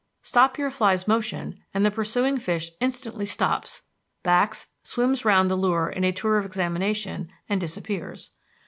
[0.23, 3.83] Stop your fly's motion and the pursuing fish instantly stops,
[4.23, 8.31] backs, swims round the lure in a tour of examination, and disappears.